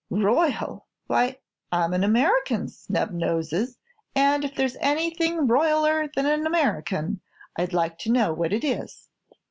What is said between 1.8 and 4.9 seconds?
an American, Snubnoses, and if there's